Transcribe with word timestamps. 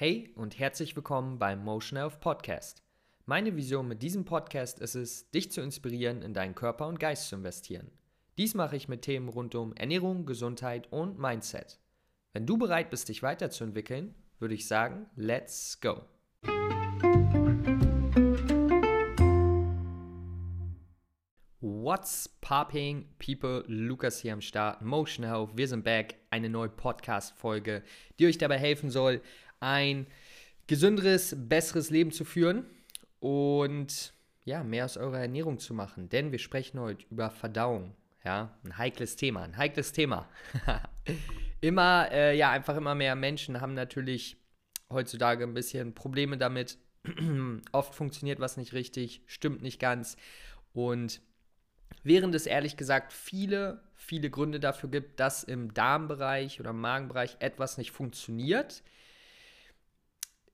Hey 0.00 0.30
und 0.36 0.60
herzlich 0.60 0.94
willkommen 0.94 1.40
beim 1.40 1.64
Motion 1.64 1.98
Health 1.98 2.20
Podcast. 2.20 2.84
Meine 3.26 3.56
Vision 3.56 3.88
mit 3.88 4.00
diesem 4.00 4.24
Podcast 4.24 4.78
ist 4.78 4.94
es, 4.94 5.28
dich 5.32 5.50
zu 5.50 5.60
inspirieren, 5.60 6.22
in 6.22 6.34
deinen 6.34 6.54
Körper 6.54 6.86
und 6.86 7.00
Geist 7.00 7.28
zu 7.28 7.34
investieren. 7.34 7.90
Dies 8.38 8.54
mache 8.54 8.76
ich 8.76 8.86
mit 8.86 9.02
Themen 9.02 9.28
rund 9.28 9.56
um 9.56 9.74
Ernährung, 9.74 10.24
Gesundheit 10.24 10.86
und 10.92 11.18
Mindset. 11.18 11.80
Wenn 12.32 12.46
du 12.46 12.56
bereit 12.56 12.90
bist, 12.90 13.08
dich 13.08 13.24
weiterzuentwickeln, 13.24 14.14
würde 14.38 14.54
ich 14.54 14.68
sagen, 14.68 15.06
let's 15.16 15.80
go. 15.80 16.02
What's 21.60 22.28
popping, 22.40 23.06
people? 23.18 23.64
Lukas 23.66 24.20
hier 24.20 24.34
am 24.34 24.42
Start, 24.42 24.80
Motion 24.82 25.24
Health. 25.24 25.56
Wir 25.56 25.66
sind 25.66 25.82
back. 25.82 26.16
Eine 26.30 26.50
neue 26.50 26.68
Podcast-Folge, 26.68 27.82
die 28.18 28.26
euch 28.26 28.36
dabei 28.38 28.58
helfen 28.58 28.90
soll, 28.90 29.22
ein 29.60 30.06
gesünderes, 30.66 31.34
besseres 31.36 31.90
Leben 31.90 32.12
zu 32.12 32.24
führen 32.24 32.64
und 33.20 34.12
ja, 34.44 34.62
mehr 34.64 34.84
aus 34.84 34.96
eurer 34.96 35.20
Ernährung 35.20 35.58
zu 35.58 35.74
machen. 35.74 36.08
Denn 36.08 36.32
wir 36.32 36.38
sprechen 36.38 36.80
heute 36.80 37.04
über 37.10 37.30
Verdauung. 37.30 37.94
Ja, 38.24 38.58
ein 38.64 38.76
heikles 38.78 39.16
Thema, 39.16 39.42
ein 39.42 39.56
heikles 39.56 39.92
Thema. 39.92 40.28
immer, 41.60 42.08
äh, 42.10 42.36
ja, 42.36 42.50
einfach 42.50 42.76
immer 42.76 42.94
mehr 42.94 43.14
Menschen 43.14 43.60
haben 43.60 43.74
natürlich 43.74 44.36
heutzutage 44.90 45.44
ein 45.44 45.54
bisschen 45.54 45.94
Probleme 45.94 46.36
damit. 46.36 46.78
Oft 47.72 47.94
funktioniert 47.94 48.40
was 48.40 48.56
nicht 48.56 48.72
richtig, 48.72 49.22
stimmt 49.26 49.62
nicht 49.62 49.78
ganz. 49.78 50.16
Und 50.72 51.20
Während 52.02 52.34
es 52.34 52.46
ehrlich 52.46 52.76
gesagt 52.76 53.12
viele, 53.12 53.82
viele 53.94 54.30
Gründe 54.30 54.60
dafür 54.60 54.90
gibt, 54.90 55.20
dass 55.20 55.44
im 55.44 55.74
Darmbereich 55.74 56.60
oder 56.60 56.70
im 56.70 56.80
Magenbereich 56.80 57.36
etwas 57.40 57.78
nicht 57.78 57.90
funktioniert, 57.90 58.82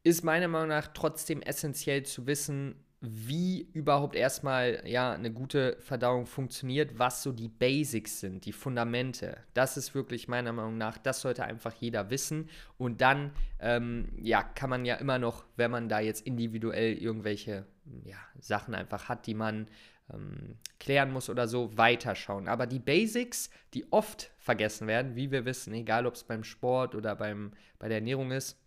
ist 0.05 0.23
meiner 0.23 0.49
Meinung 0.49 0.69
nach 0.69 0.89
trotzdem 0.89 1.43
essentiell 1.43 2.05
zu 2.05 2.27
wissen, 2.27 2.77
wie 3.01 3.69
überhaupt 3.73 4.15
erstmal 4.15 4.83
ja, 4.87 5.13
eine 5.13 5.30
gute 5.30 5.77
Verdauung 5.80 6.27
funktioniert, 6.27 6.99
was 6.99 7.23
so 7.23 7.33
die 7.33 7.49
Basics 7.49 8.21
sind, 8.21 8.45
die 8.46 8.52
Fundamente. 8.52 9.37
Das 9.52 9.77
ist 9.77 9.95
wirklich 9.95 10.29
meiner 10.29 10.52
Meinung 10.52 10.79
nach, 10.79 10.96
das 10.96 11.21
sollte 11.21 11.45
einfach 11.45 11.74
jeder 11.74 12.09
wissen. 12.11 12.49
Und 12.79 13.01
dann 13.01 13.33
ähm, 13.61 14.09
ja, 14.16 14.43
kann 14.43 14.71
man 14.71 14.85
ja 14.85 14.95
immer 14.96 15.19
noch, 15.19 15.45
wenn 15.57 15.71
man 15.71 15.88
da 15.88 16.01
jetzt 16.01 16.27
individuell 16.27 16.95
irgendwelche 16.95 17.66
ja, 18.05 18.16
Sachen 18.41 18.74
einfach 18.74 19.09
hat, 19.09 19.27
die 19.27 19.35
man 19.35 19.68
ähm, 20.13 20.57
klären 20.79 21.13
muss 21.13 21.29
oder 21.29 21.46
so, 21.46 21.77
weiterschauen. 21.77 22.49
Aber 22.49 22.66
die 22.66 22.79
Basics, 22.79 23.51
die 23.74 23.91
oft 23.93 24.30
vergessen 24.39 24.87
werden, 24.87 25.15
wie 25.15 25.30
wir 25.30 25.45
wissen, 25.45 25.74
egal 25.74 26.07
ob 26.07 26.15
es 26.15 26.24
beim 26.24 26.45
Sport 26.45 26.95
oder 26.95 27.16
beim, 27.16 27.52
bei 27.79 27.89
der 27.89 27.99
Ernährung 27.99 28.30
ist, 28.30 28.59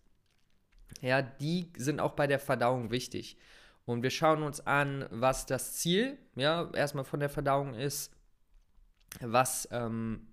ja, 1.02 1.22
die 1.22 1.72
sind 1.78 2.00
auch 2.00 2.14
bei 2.14 2.28
der 2.28 2.40
Verdauung 2.40 2.92
wichtig. 2.92 3.38
Und 3.86 4.04
wir 4.04 4.10
schauen 4.10 4.44
uns 4.44 4.60
an, 4.60 5.06
was 5.12 5.46
das 5.46 5.74
Ziel, 5.74 6.18
ja, 6.36 6.70
erstmal 6.74 7.06
von 7.06 7.20
der 7.20 7.30
Verdauung 7.30 7.74
ist, 7.74 8.12
was, 9.22 9.68
ähm, 9.72 10.28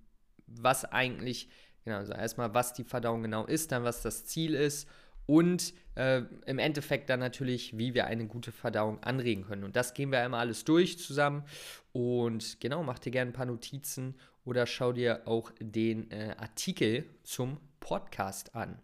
was 0.46 0.84
eigentlich, 0.84 1.48
genau, 1.84 1.98
also 1.98 2.12
erstmal, 2.12 2.52
was 2.52 2.72
die 2.72 2.84
Verdauung 2.84 3.22
genau 3.22 3.46
ist, 3.46 3.70
dann 3.70 3.84
was 3.84 4.02
das 4.02 4.24
Ziel 4.24 4.55
ist 4.55 4.88
und 5.27 5.72
äh, 5.94 6.22
im 6.46 6.58
Endeffekt 6.58 7.08
dann 7.11 7.20
natürlich, 7.20 7.78
wie 7.78 7.94
wir 7.94 8.06
eine 8.06 8.27
gute 8.27 8.52
Verdauung 8.52 9.02
anregen 9.02 9.44
können. 9.44 9.64
Und 9.64 9.77
das 9.77 9.94
gehen 9.94 10.11
wir 10.11 10.20
einmal 10.20 10.41
alles 10.41 10.64
durch 10.64 10.98
zusammen. 10.98 11.44
Und 11.92 12.61
genau, 12.61 12.83
mach 12.83 12.98
dir 12.98 13.11
gerne 13.11 13.30
ein 13.30 13.34
paar 13.34 13.46
Notizen 13.46 14.16
oder 14.44 14.66
schau 14.66 14.92
dir 14.92 15.22
auch 15.27 15.52
den 15.61 16.11
äh, 16.11 16.34
Artikel 16.39 17.05
zum 17.22 17.58
Podcast 17.80 18.55
an. 18.55 18.78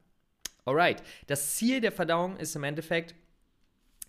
Alright, 0.64 1.02
das 1.26 1.56
Ziel 1.56 1.80
der 1.80 1.92
Verdauung 1.92 2.36
ist 2.36 2.56
im 2.56 2.64
Endeffekt 2.64 3.14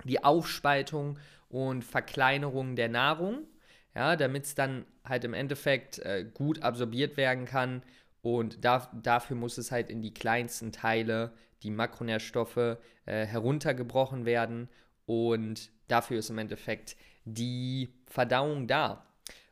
die 0.04 0.24
Aufspaltung 0.24 1.20
und 1.50 1.84
Verkleinerung 1.84 2.76
der 2.76 2.90
Nahrung, 2.90 3.48
ja, 3.96 4.16
damit 4.16 4.46
es 4.46 4.56
dann 4.56 4.86
halt 5.04 5.24
im 5.24 5.34
Endeffekt 5.34 6.00
äh, 6.00 6.26
gut 6.34 6.62
absorbiert 6.62 7.18
werden 7.18 7.46
kann. 7.46 7.84
Und 8.22 8.64
da, 8.64 8.90
dafür 9.02 9.36
muss 9.36 9.58
es 9.58 9.72
halt 9.72 9.90
in 9.90 10.02
die 10.02 10.14
kleinsten 10.14 10.72
Teile 10.72 11.34
die 11.64 11.72
Makronährstoffe 11.72 12.58
äh, 12.58 12.78
heruntergebrochen 13.06 14.26
werden 14.26 14.70
und 15.06 15.72
dafür 15.88 16.20
ist 16.20 16.30
im 16.30 16.38
Endeffekt 16.38 16.96
die 17.26 17.90
Verdauung 18.08 18.68
da. 18.68 19.06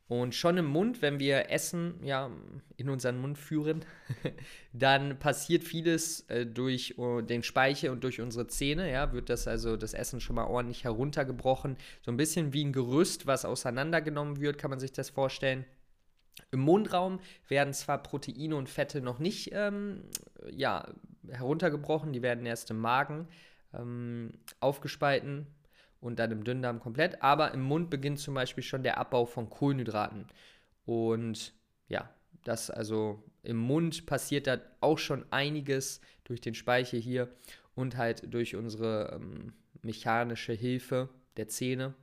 Und 0.09 0.33
schon 0.33 0.57
im 0.57 0.65
Mund, 0.65 1.03
wenn 1.03 1.19
wir 1.19 1.51
Essen 1.51 1.99
ja, 2.03 2.31
in 2.77 2.89
unseren 2.89 3.21
Mund 3.21 3.37
führen, 3.37 3.85
dann 4.73 5.19
passiert 5.19 5.63
vieles 5.63 6.21
äh, 6.29 6.47
durch 6.47 6.97
uh, 6.97 7.21
den 7.21 7.43
Speichel 7.43 7.91
und 7.91 8.03
durch 8.03 8.19
unsere 8.19 8.47
Zähne. 8.47 8.91
Ja, 8.91 9.13
wird 9.13 9.29
das 9.29 9.47
also 9.47 9.77
das 9.77 9.93
Essen 9.93 10.19
schon 10.19 10.35
mal 10.35 10.45
ordentlich 10.45 10.83
heruntergebrochen. 10.83 11.77
So 12.01 12.09
ein 12.09 12.17
bisschen 12.17 12.53
wie 12.53 12.65
ein 12.65 12.73
Gerüst, 12.73 13.27
was 13.27 13.45
auseinandergenommen 13.45 14.41
wird, 14.41 14.57
kann 14.57 14.71
man 14.71 14.79
sich 14.79 14.91
das 14.91 15.11
vorstellen. 15.11 15.63
Im 16.49 16.61
Mundraum 16.61 17.19
werden 17.47 17.75
zwar 17.75 18.01
Proteine 18.01 18.55
und 18.55 18.67
Fette 18.67 19.01
noch 19.01 19.19
nicht 19.19 19.51
ähm, 19.53 20.05
ja, 20.51 20.91
heruntergebrochen, 21.29 22.13
die 22.13 22.23
werden 22.23 22.47
erst 22.47 22.71
im 22.71 22.79
Magen 22.79 23.27
ähm, 23.75 24.31
aufgespalten 24.59 25.45
und 26.01 26.19
dann 26.19 26.31
im 26.31 26.43
Dünndarm 26.43 26.79
komplett, 26.79 27.21
aber 27.21 27.53
im 27.53 27.61
Mund 27.61 27.89
beginnt 27.89 28.19
zum 28.19 28.33
Beispiel 28.33 28.63
schon 28.63 28.83
der 28.83 28.97
Abbau 28.97 29.25
von 29.25 29.49
Kohlenhydraten. 29.49 30.27
Und 30.85 31.53
ja, 31.87 32.09
das 32.43 32.69
also 32.69 33.23
im 33.43 33.57
Mund 33.57 34.05
passiert 34.05 34.47
da 34.47 34.59
auch 34.79 34.97
schon 34.97 35.25
einiges 35.31 36.01
durch 36.23 36.41
den 36.41 36.55
Speichel 36.55 36.99
hier 36.99 37.29
und 37.75 37.97
halt 37.97 38.33
durch 38.33 38.55
unsere 38.55 39.13
ähm, 39.15 39.53
mechanische 39.81 40.53
Hilfe 40.53 41.09
der 41.37 41.47
Zähne 41.47 41.93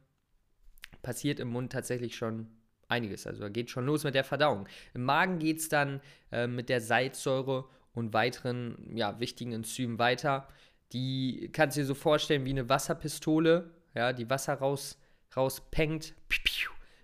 passiert 1.02 1.40
im 1.40 1.48
Mund 1.48 1.72
tatsächlich 1.72 2.16
schon 2.16 2.48
einiges. 2.88 3.26
Also 3.26 3.42
da 3.42 3.48
geht 3.48 3.70
schon 3.70 3.86
los 3.86 4.04
mit 4.04 4.14
der 4.14 4.24
Verdauung. 4.24 4.68
Im 4.94 5.04
Magen 5.04 5.38
geht 5.38 5.58
es 5.58 5.68
dann 5.68 6.00
äh, 6.32 6.46
mit 6.46 6.68
der 6.68 6.80
Salzsäure 6.80 7.68
und 7.94 8.12
weiteren 8.12 8.96
ja, 8.96 9.18
wichtigen 9.20 9.52
Enzymen 9.52 9.98
weiter. 9.98 10.48
Die 10.92 11.50
kannst 11.52 11.76
du 11.76 11.80
dir 11.80 11.86
so 11.86 11.94
vorstellen 11.94 12.44
wie 12.44 12.50
eine 12.50 12.68
Wasserpistole, 12.68 13.70
ja, 13.96 14.12
die 14.12 14.28
Wasser 14.28 14.54
raus, 14.54 14.98
rauspengt. 15.34 16.14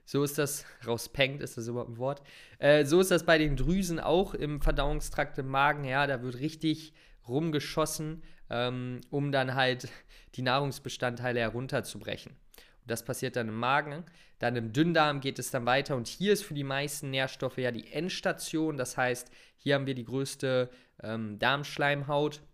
So 0.04 0.22
ist 0.22 0.38
das, 0.38 0.66
rauspengt, 0.86 1.40
ist 1.40 1.56
das 1.56 1.66
überhaupt 1.66 1.90
ein 1.90 1.98
Wort? 1.98 2.22
Äh, 2.58 2.84
so 2.84 3.00
ist 3.00 3.10
das 3.10 3.24
bei 3.24 3.38
den 3.38 3.56
Drüsen 3.56 3.98
auch 3.98 4.34
im 4.34 4.60
Verdauungstrakt 4.60 5.38
im 5.38 5.48
Magen, 5.48 5.84
ja, 5.84 6.06
da 6.06 6.22
wird 6.22 6.38
richtig 6.38 6.92
rumgeschossen, 7.26 8.22
ähm, 8.50 9.00
um 9.10 9.32
dann 9.32 9.54
halt 9.54 9.88
die 10.34 10.42
Nahrungsbestandteile 10.42 11.40
herunterzubrechen. 11.40 12.32
Und 12.32 12.90
das 12.90 13.04
passiert 13.04 13.36
dann 13.36 13.48
im 13.48 13.58
Magen. 13.58 14.04
Dann 14.38 14.56
im 14.56 14.72
Dünndarm 14.72 15.20
geht 15.20 15.38
es 15.38 15.50
dann 15.50 15.66
weiter 15.66 15.96
und 15.96 16.08
hier 16.08 16.32
ist 16.32 16.44
für 16.44 16.54
die 16.54 16.64
meisten 16.64 17.10
Nährstoffe 17.10 17.58
ja 17.58 17.70
die 17.70 17.92
Endstation. 17.92 18.76
Das 18.76 18.96
heißt, 18.96 19.30
hier 19.56 19.76
haben 19.76 19.86
wir 19.86 19.94
die 19.94 20.04
größte 20.04 20.68
ähm, 21.02 21.38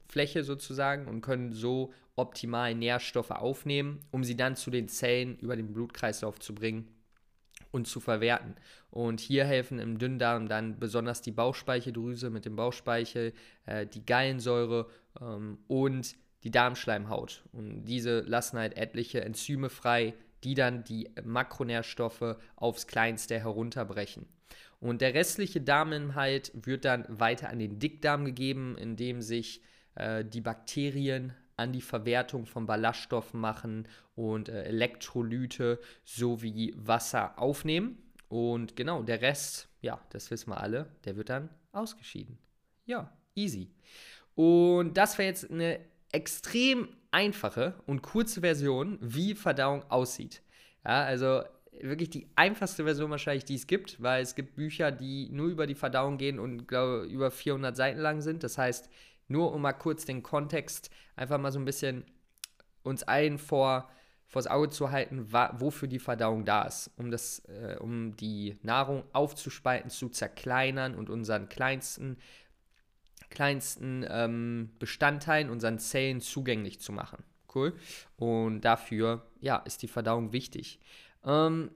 Darmschleimhautfläche 0.09 0.45
sozusagen 0.45 1.07
und 1.07 1.21
können 1.21 1.53
so 1.53 1.93
optimal 2.17 2.75
Nährstoffe 2.75 3.31
aufnehmen, 3.31 4.01
um 4.11 4.25
sie 4.25 4.37
dann 4.37 4.57
zu 4.57 4.71
den 4.71 4.89
Zellen 4.89 5.39
über 5.39 5.57
den 5.57 5.73
Blutkreislauf 5.73 6.39
zu 6.41 6.55
bringen 6.55 6.89
und 7.71 7.87
zu 7.87 8.01
verwerten. 8.01 8.55
Und 8.91 9.21
hier 9.21 9.45
helfen 9.45 9.79
im 9.79 9.99
Dünndarm 9.99 10.49
dann 10.49 10.79
besonders 10.79 11.21
die 11.23 11.31
Bauchspeicheldrüse 11.31 12.31
mit 12.31 12.45
dem 12.45 12.57
Bauchspeichel, 12.57 13.35
äh, 13.67 13.87
die 13.87 14.05
Gallensäure 14.05 14.89
ähm, 15.21 15.59
und 15.69 16.17
die 16.45 16.51
Darmschleimhaut. 16.51 17.45
Und 17.53 17.85
diese 17.85 18.21
lassen 18.21 18.59
halt 18.59 18.77
etliche 18.77 19.21
Enzyme 19.21 19.69
frei, 19.69 20.15
die 20.45 20.55
dann 20.55 20.85
die 20.85 21.11
Makronährstoffe 21.25 22.37
aufs 22.57 22.87
Kleinste 22.87 23.39
herunterbrechen. 23.39 24.27
Und 24.81 25.01
der 25.01 25.15
restliche 25.15 25.61
Darminhalt 25.61 26.53
wird 26.55 26.85
dann 26.85 27.05
weiter 27.09 27.51
an 27.51 27.59
den 27.59 27.81
Dickdarm 27.81 28.25
gegeben, 28.25 28.79
in 28.79 28.95
dem 28.97 29.21
sich 29.21 29.61
äh, 29.99 30.25
die 30.25 30.41
Bakterien 30.41 31.33
an 31.57 31.73
die 31.73 31.83
Verwertung 31.83 32.47
von 32.47 32.67
Ballaststoffen 32.67 33.41
machen 33.41 33.89
und 34.15 34.49
äh, 34.49 34.63
Elektrolyte 34.65 35.81
sowie 36.05 36.73
Wasser 36.77 37.39
aufnehmen. 37.39 37.99
Und 38.29 38.77
genau, 38.77 39.03
der 39.03 39.21
Rest, 39.21 39.69
ja, 39.81 40.01
das 40.11 40.31
wissen 40.31 40.51
wir 40.51 40.61
alle, 40.61 40.87
der 41.05 41.17
wird 41.17 41.31
dann 41.31 41.49
ausgeschieden. 41.73 42.39
Ja, 42.87 43.13
easy. 43.35 43.71
Und 44.35 44.97
das 44.97 45.19
wäre 45.19 45.29
jetzt 45.29 45.51
eine 45.51 45.81
extrem 46.13 46.89
einfache 47.11 47.75
und 47.87 48.03
kurze 48.03 48.41
Version, 48.41 48.99
wie 49.01 49.35
Verdauung 49.35 49.83
aussieht. 49.91 50.43
Ja, 50.85 51.05
also 51.05 51.43
wirklich 51.81 52.11
die 52.11 52.29
einfachste 52.37 52.85
Version 52.85 53.11
wahrscheinlich, 53.11 53.45
die 53.45 53.55
es 53.55 53.67
gibt, 53.67 54.03
weil 54.03 54.23
es 54.23 54.35
gibt 54.35 54.57
Bücher, 54.57 54.91
die 54.91 55.29
nur 55.31 55.49
über 55.49 55.67
die 55.67 55.75
Verdauung 55.75 56.19
gehen 56.19 56.39
und 56.39 56.67
glaube 56.67 57.07
über 57.07 57.31
400 57.31 57.77
Seiten 57.77 58.01
lang 58.01 58.21
sind. 58.21 58.43
Das 58.43 58.59
heißt, 58.59 58.91
nur 59.29 59.53
um 59.53 59.63
mal 59.63 59.73
kurz 59.73 60.05
den 60.05 60.23
Kontext 60.23 60.91
einfach 61.17 61.39
mal 61.39 61.53
so 61.53 61.59
ein 61.59 61.65
bisschen 61.65 62.05
uns 62.83 63.03
allen 63.03 63.39
vor 63.39 63.89
vors 64.27 64.47
Auge 64.47 64.69
zu 64.69 64.91
halten, 64.91 65.33
wofür 65.33 65.89
die 65.89 65.99
Verdauung 65.99 66.45
da 66.45 66.63
ist, 66.63 66.91
um 66.97 67.11
das, 67.11 67.41
äh, 67.47 67.77
um 67.81 68.15
die 68.17 68.59
Nahrung 68.63 69.05
aufzuspalten, 69.13 69.91
zu 69.91 70.11
zerkleinern 70.11 70.95
und 70.95 71.09
unseren 71.09 71.49
kleinsten 71.49 72.19
kleinsten 73.31 74.07
ähm, 74.09 74.71
Bestandteilen, 74.79 75.51
unseren 75.51 75.79
Zellen 75.79 76.21
zugänglich 76.21 76.81
zu 76.81 76.93
machen. 76.93 77.23
Cool. 77.55 77.75
Und 78.17 78.63
dafür, 78.63 79.27
ja, 79.41 79.57
ist 79.59 79.83
die 79.83 79.89
Verdauung 79.89 80.33
wichtig. 80.33 80.81
Ähm, 81.25 81.71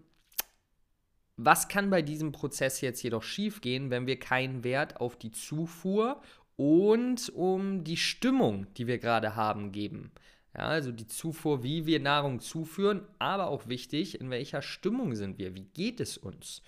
was 1.37 1.69
kann 1.69 1.90
bei 1.90 2.02
diesem 2.02 2.32
Prozess 2.32 2.81
jetzt 2.81 3.02
jedoch 3.02 3.22
schiefgehen, 3.22 3.90
wenn 3.90 4.06
wir 4.06 4.19
keinen 4.19 4.64
Wert 4.64 5.00
auf 5.00 5.16
die 5.16 5.32
Zufuhr 5.32 6.22
und 6.56 7.31
um 7.34 7.84
die 7.84 7.96
Stimmung, 7.96 8.66
die 8.75 8.87
wir 8.87 8.99
gerade 8.99 9.37
haben, 9.37 9.72
geben? 9.72 10.12
Ja, 10.54 10.66
also 10.66 10.93
die 10.93 11.06
Zufuhr, 11.06 11.62
wie 11.62 11.87
wir 11.87 11.99
Nahrung 11.99 12.40
zuführen, 12.40 13.02
aber 13.19 13.46
auch 13.46 13.69
wichtig, 13.69 14.20
in 14.20 14.28
welcher 14.28 14.60
Stimmung 14.60 15.14
sind 15.14 15.38
wir, 15.38 15.54
wie 15.54 15.64
geht 15.64 15.99
es 15.99 16.19
uns? 16.19 16.62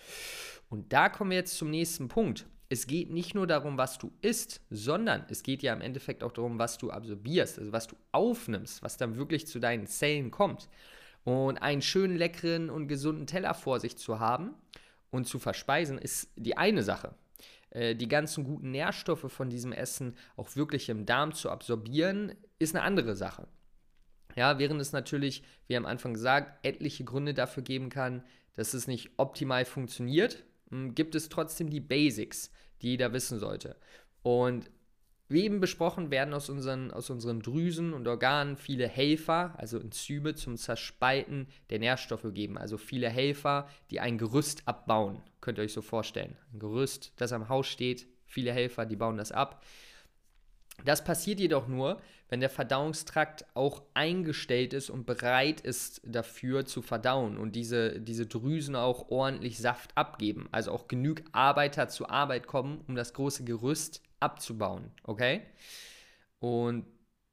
Und 0.71 0.93
da 0.93 1.09
kommen 1.11 1.31
wir 1.31 1.39
jetzt 1.39 1.59
zum 1.59 1.71
nächsten 1.71 2.09
Punkt. 2.09 2.47
Es 2.71 2.87
geht 2.87 3.11
nicht 3.11 3.35
nur 3.35 3.47
darum, 3.47 3.77
was 3.77 3.99
du 3.99 4.11
isst, 4.23 4.63
sondern 4.71 5.27
es 5.29 5.43
geht 5.43 5.63
ja 5.63 5.75
im 5.75 5.83
Endeffekt 5.83 6.25
auch 6.25 6.33
darum, 6.33 6.59
was 6.59 6.79
du 6.79 6.91
absorbierst, 6.91 7.59
also 7.59 7.73
was 7.73 7.87
du 7.87 7.97
aufnimmst, 8.11 8.83
was 8.83 8.97
dann 8.97 9.17
wirklich 9.17 9.47
zu 9.47 9.61
deinen 9.61 9.87
Zellen 9.87 10.31
kommt. 10.31 10.69
Und 11.25 11.59
einen 11.59 11.83
schönen, 11.83 12.17
leckeren 12.17 12.71
und 12.71 12.89
gesunden 12.89 13.27
Teller 13.27 13.55
vor 13.55 13.81
sich 13.81 13.97
zu 13.97 14.19
haben 14.19 14.55
und 15.11 15.27
zu 15.27 15.39
verspeisen, 15.39 15.99
ist 15.99 16.31
die 16.37 16.57
eine 16.57 16.83
Sache. 16.83 17.15
Äh, 17.75 17.95
die 17.95 18.09
ganzen 18.09 18.45
guten 18.45 18.71
Nährstoffe 18.71 19.31
von 19.31 19.51
diesem 19.51 19.73
Essen 19.73 20.17
auch 20.37 20.57
wirklich 20.57 20.89
im 20.89 21.05
Darm 21.05 21.35
zu 21.35 21.51
absorbieren, 21.51 22.33
ist 22.59 22.75
eine 22.75 22.85
andere 22.85 23.15
Sache. 23.15 23.47
Ja, 24.37 24.59
während 24.59 24.81
es 24.81 24.93
natürlich, 24.93 25.45
wie 25.67 25.77
am 25.77 25.85
Anfang 25.85 26.15
gesagt, 26.15 26.65
etliche 26.65 27.05
Gründe 27.05 27.35
dafür 27.35 27.63
geben 27.63 27.91
kann, 27.91 28.25
dass 28.55 28.75
es 28.75 28.87
nicht 28.87 29.11
optimal 29.19 29.65
funktioniert, 29.65 30.45
gibt 30.71 31.15
es 31.15 31.29
trotzdem 31.29 31.71
die 31.71 31.81
Basics, 31.81 32.51
die 32.81 32.91
jeder 32.91 33.13
wissen 33.13 33.39
sollte. 33.39 33.77
Und 34.23 34.71
wie 35.29 35.45
eben 35.45 35.61
besprochen, 35.61 36.11
werden 36.11 36.35
aus 36.35 36.51
unseren, 36.51 36.91
aus 36.91 37.09
unseren 37.09 37.41
Drüsen 37.41 37.95
und 37.95 38.07
Organen 38.07 38.57
viele 38.57 38.87
Helfer, 38.87 39.55
also 39.57 39.79
Enzyme 39.79 40.35
zum 40.35 40.57
Zerspalten 40.57 41.49
der 41.71 41.79
Nährstoffe 41.79 42.23
gegeben. 42.23 42.59
Also 42.59 42.77
viele 42.77 43.09
Helfer, 43.09 43.69
die 43.91 44.01
ein 44.01 44.19
Gerüst 44.19 44.63
abbauen. 44.67 45.23
Könnt 45.41 45.59
ihr 45.59 45.65
euch 45.65 45.73
so 45.73 45.83
vorstellen. 45.83 46.37
Ein 46.53 46.59
Gerüst, 46.59 47.13
das 47.17 47.33
am 47.33 47.49
Haus 47.49 47.67
steht, 47.67 48.07
viele 48.27 48.53
Helfer, 48.53 48.85
die 48.85 48.97
bauen 48.97 49.17
das 49.17 49.33
ab. 49.33 49.65
Das 50.85 51.05
passiert 51.05 51.41
jedoch 51.41 51.69
nur, 51.69 52.01
wenn 52.29 52.41
der 52.41 52.51
Verdauungstrakt 52.51 53.47
auch 53.55 53.83
eingestellt 53.95 54.73
ist 54.75 54.91
und 54.91 55.07
bereit 55.07 55.61
ist 55.61 56.03
dafür 56.05 56.67
zu 56.67 56.83
verdauen 56.83 57.39
und 57.39 57.55
diese, 57.55 58.01
diese 58.01 58.27
Drüsen 58.27 58.75
auch 58.75 59.09
ordentlich 59.09 59.59
Saft 59.59 59.97
abgeben. 59.97 60.49
Also 60.51 60.73
auch 60.73 60.89
genug 60.89 61.23
Arbeiter 61.33 61.89
zur 61.89 62.11
Arbeit 62.11 62.47
kommen, 62.47 62.83
um 62.89 62.97
das 62.97 63.15
große 63.15 63.45
Gerüst 63.45 64.03
abzubauen. 64.25 64.91
Okay? 65.05 65.43
Und 66.41 66.87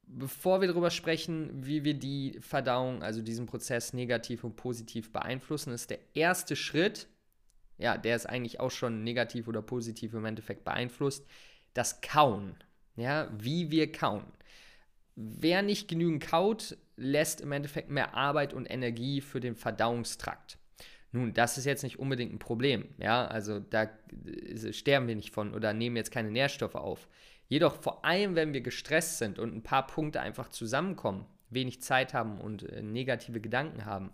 bevor 0.06 0.60
wir 0.60 0.68
darüber 0.68 0.90
sprechen, 0.90 1.66
wie 1.66 1.84
wir 1.84 1.94
die 1.94 2.38
Verdauung, 2.40 3.02
also 3.02 3.22
diesen 3.22 3.46
Prozess 3.46 3.92
negativ 3.92 4.44
und 4.44 4.56
positiv 4.56 5.12
beeinflussen, 5.12 5.72
ist 5.72 5.90
der 5.90 5.98
erste 6.14 6.56
Schritt, 6.56 7.08
ja, 7.78 7.96
der 7.96 8.16
ist 8.16 8.26
eigentlich 8.26 8.60
auch 8.60 8.70
schon 8.70 9.02
negativ 9.02 9.48
oder 9.48 9.62
positiv 9.62 10.14
im 10.14 10.24
Endeffekt 10.24 10.64
beeinflusst, 10.64 11.26
das 11.74 12.00
Kauen. 12.00 12.54
Ja, 12.96 13.28
wie 13.38 13.70
wir 13.70 13.90
kauen. 13.90 14.26
Wer 15.14 15.62
nicht 15.62 15.88
genügend 15.88 16.22
kaut, 16.22 16.76
lässt 16.96 17.40
im 17.40 17.52
Endeffekt 17.52 17.90
mehr 17.90 18.14
Arbeit 18.14 18.52
und 18.52 18.66
Energie 18.66 19.20
für 19.20 19.40
den 19.40 19.56
Verdauungstrakt. 19.56 20.58
Nun, 21.12 21.34
das 21.34 21.58
ist 21.58 21.66
jetzt 21.66 21.82
nicht 21.82 21.98
unbedingt 21.98 22.32
ein 22.32 22.38
Problem, 22.38 22.86
ja, 22.98 23.26
also 23.26 23.60
da 23.60 23.82
äh, 23.84 24.72
sterben 24.72 25.08
wir 25.08 25.14
nicht 25.14 25.30
von 25.30 25.54
oder 25.54 25.74
nehmen 25.74 25.96
jetzt 25.96 26.10
keine 26.10 26.30
Nährstoffe 26.30 26.74
auf. 26.74 27.06
Jedoch 27.48 27.74
vor 27.82 28.04
allem, 28.04 28.34
wenn 28.34 28.54
wir 28.54 28.62
gestresst 28.62 29.18
sind 29.18 29.38
und 29.38 29.54
ein 29.54 29.62
paar 29.62 29.86
Punkte 29.86 30.20
einfach 30.22 30.48
zusammenkommen, 30.48 31.26
wenig 31.50 31.82
Zeit 31.82 32.14
haben 32.14 32.40
und 32.40 32.62
äh, 32.62 32.82
negative 32.82 33.40
Gedanken 33.40 33.84
haben, 33.84 34.10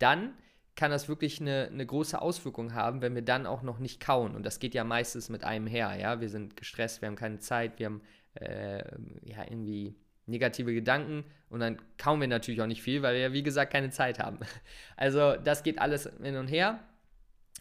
dann 0.00 0.34
kann 0.74 0.90
das 0.90 1.08
wirklich 1.08 1.40
eine, 1.40 1.68
eine 1.70 1.86
große 1.86 2.20
Auswirkung 2.20 2.74
haben, 2.74 3.02
wenn 3.02 3.14
wir 3.14 3.22
dann 3.22 3.46
auch 3.46 3.62
noch 3.62 3.78
nicht 3.78 4.00
kauen. 4.00 4.34
Und 4.34 4.44
das 4.44 4.58
geht 4.58 4.74
ja 4.74 4.84
meistens 4.84 5.28
mit 5.28 5.44
einem 5.44 5.66
her, 5.66 5.94
ja. 6.00 6.20
Wir 6.20 6.28
sind 6.28 6.56
gestresst, 6.56 7.02
wir 7.02 7.08
haben 7.08 7.16
keine 7.16 7.38
Zeit, 7.38 7.78
wir 7.78 7.86
haben 7.86 8.02
äh, 8.34 8.82
ja 9.24 9.44
irgendwie 9.44 9.94
negative 10.26 10.72
Gedanken 10.72 11.24
und 11.48 11.60
dann 11.60 11.80
kauen 11.98 12.20
wir 12.20 12.28
natürlich 12.28 12.60
auch 12.60 12.66
nicht 12.66 12.82
viel, 12.82 13.02
weil 13.02 13.14
wir 13.14 13.20
ja 13.20 13.32
wie 13.32 13.42
gesagt 13.42 13.72
keine 13.72 13.90
Zeit 13.90 14.18
haben. 14.18 14.38
Also 14.96 15.36
das 15.36 15.62
geht 15.62 15.78
alles 15.78 16.08
hin 16.22 16.36
und 16.36 16.46
her 16.46 16.78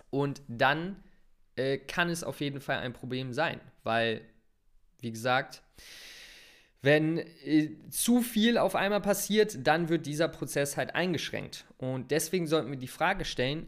und 0.09 0.41
dann 0.47 1.03
äh, 1.55 1.77
kann 1.77 2.09
es 2.09 2.23
auf 2.23 2.39
jeden 2.39 2.61
Fall 2.61 2.77
ein 2.77 2.93
Problem 2.93 3.33
sein, 3.33 3.59
weil 3.83 4.21
wie 4.99 5.11
gesagt, 5.11 5.63
wenn 6.81 7.17
äh, 7.17 7.77
zu 7.89 8.21
viel 8.21 8.57
auf 8.57 8.75
einmal 8.75 9.01
passiert, 9.01 9.67
dann 9.67 9.89
wird 9.89 10.05
dieser 10.05 10.27
Prozess 10.27 10.77
halt 10.77 10.95
eingeschränkt. 10.95 11.65
Und 11.77 12.11
deswegen 12.11 12.47
sollten 12.47 12.71
wir 12.71 12.77
die 12.77 12.87
Frage 12.87 13.25
stellen, 13.25 13.67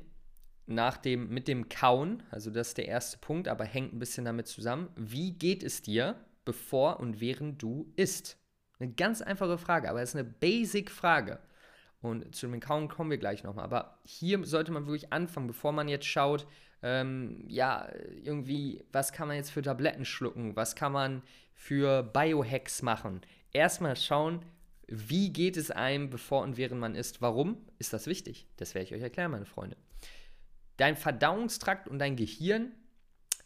nach 0.65 0.97
dem, 0.97 1.29
mit 1.29 1.47
dem 1.47 1.69
Kauen, 1.69 2.23
also 2.31 2.49
das 2.49 2.69
ist 2.69 2.77
der 2.77 2.87
erste 2.87 3.17
Punkt, 3.17 3.47
aber 3.47 3.65
hängt 3.65 3.93
ein 3.93 3.99
bisschen 3.99 4.25
damit 4.25 4.47
zusammen, 4.47 4.89
wie 4.95 5.33
geht 5.33 5.61
es 5.61 5.81
dir, 5.81 6.15
bevor 6.45 6.99
und 6.99 7.19
während 7.19 7.61
du 7.61 7.91
isst? 7.95 8.37
Eine 8.83 8.91
ganz 8.91 9.21
einfache 9.21 9.57
Frage, 9.57 9.89
aber 9.89 10.01
es 10.01 10.09
ist 10.09 10.15
eine 10.15 10.25
Basic-Frage. 10.25 11.39
Und 12.01 12.35
zu 12.35 12.47
dem 12.47 12.59
Kauen 12.59 12.89
kommen 12.89 13.09
wir 13.09 13.17
gleich 13.17 13.43
nochmal. 13.43 13.63
Aber 13.63 13.97
hier 14.03 14.43
sollte 14.43 14.73
man 14.73 14.85
wirklich 14.85 15.13
anfangen, 15.13 15.47
bevor 15.47 15.71
man 15.71 15.87
jetzt 15.87 16.05
schaut, 16.05 16.45
ähm, 16.81 17.45
ja, 17.47 17.87
irgendwie, 18.21 18.83
was 18.91 19.13
kann 19.13 19.29
man 19.29 19.37
jetzt 19.37 19.51
für 19.51 19.61
Tabletten 19.61 20.03
schlucken? 20.03 20.57
Was 20.57 20.75
kann 20.75 20.91
man 20.91 21.23
für 21.53 22.03
Biohacks 22.03 22.81
machen? 22.81 23.21
Erstmal 23.53 23.95
schauen, 23.95 24.43
wie 24.87 25.31
geht 25.31 25.55
es 25.55 25.71
einem, 25.71 26.09
bevor 26.09 26.43
und 26.43 26.57
während 26.57 26.81
man 26.81 26.93
isst? 26.93 27.21
Warum 27.21 27.65
ist 27.79 27.93
das 27.93 28.05
wichtig? 28.05 28.47
Das 28.57 28.75
werde 28.75 28.87
ich 28.87 28.93
euch 28.93 29.01
erklären, 29.01 29.31
meine 29.31 29.45
Freunde. 29.45 29.77
Dein 30.75 30.97
Verdauungstrakt 30.97 31.87
und 31.87 31.99
dein 31.99 32.17
Gehirn 32.17 32.73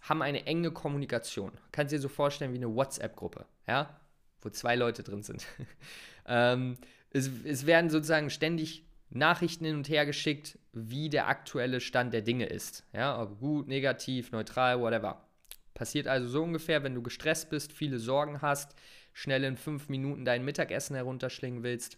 haben 0.02 0.24
eine 0.24 0.48
enge 0.48 0.72
Kommunikation. 0.72 1.52
Kannst 1.72 1.94
dir 1.94 2.00
so 2.00 2.10
vorstellen 2.10 2.54
wie 2.54 2.58
eine 2.58 2.76
WhatsApp-Gruppe, 2.76 3.46
ja, 3.68 4.00
wo 4.42 4.50
zwei 4.50 4.76
Leute 4.76 5.04
drin 5.04 5.24
sind. 5.24 5.46
ähm, 6.28 6.78
es, 7.12 7.30
es 7.44 7.66
werden 7.66 7.90
sozusagen 7.90 8.30
ständig 8.30 8.86
Nachrichten 9.10 9.66
hin 9.66 9.76
und 9.78 9.90
her 9.90 10.06
geschickt, 10.06 10.60
wie 10.74 11.10
der 11.10 11.28
aktuelle 11.28 11.80
Stand 11.80 12.14
der 12.14 12.22
Dinge 12.22 12.46
ist. 12.46 12.84
Ja, 12.94 13.22
ob 13.22 13.40
gut, 13.40 13.68
negativ, 13.68 14.32
neutral, 14.32 14.82
whatever. 14.82 15.26
Passiert 15.74 16.08
also 16.08 16.28
so 16.28 16.44
ungefähr, 16.44 16.84
wenn 16.84 16.96
du 16.96 17.02
gestresst 17.02 17.50
bist, 17.50 17.72
viele 17.72 18.00
Sorgen 18.00 18.42
hast, 18.42 18.76
schnell 19.14 19.44
in 19.44 19.58
fünf 19.58 19.90
Minuten 19.90 20.26
dein 20.26 20.44
Mittagessen 20.44 20.96
herunterschlingen 20.96 21.64
willst, 21.64 21.98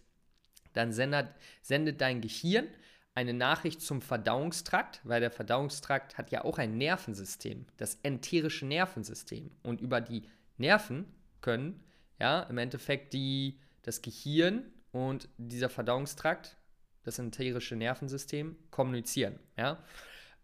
dann 0.72 0.92
sendet, 0.92 1.28
sendet 1.62 2.00
dein 2.00 2.20
Gehirn 2.20 2.68
eine 3.14 3.34
Nachricht 3.34 3.82
zum 3.82 4.02
Verdauungstrakt, 4.02 5.00
weil 5.02 5.20
der 5.20 5.30
Verdauungstrakt 5.30 6.16
hat 6.16 6.30
ja 6.30 6.44
auch 6.44 6.58
ein 6.58 6.78
Nervensystem, 6.78 7.66
das 7.76 7.98
enterische 8.02 8.66
Nervensystem. 8.66 9.50
Und 9.62 9.80
über 9.80 10.00
die 10.00 10.22
Nerven 10.58 11.06
können 11.40 11.82
ja 12.20 12.42
im 12.42 12.58
Endeffekt 12.58 13.12
die, 13.12 13.58
das 13.82 14.02
Gehirn 14.02 14.64
und 14.92 15.28
dieser 15.38 15.68
Verdauungstrakt, 15.68 16.56
das 17.02 17.18
enterische 17.18 17.76
Nervensystem, 17.76 18.56
kommunizieren. 18.70 19.38
Ja? 19.56 19.82